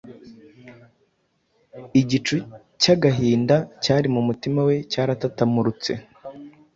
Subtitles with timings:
[1.99, 2.37] Igicu
[2.81, 5.91] cy’agahinda cyari mu mutima we cyaratamurutse.